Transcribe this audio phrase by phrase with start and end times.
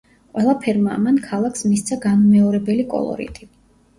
[0.35, 3.49] ყველაფერმა ამან ქალაქს მისცა განუმეორებელი კოლორიტი.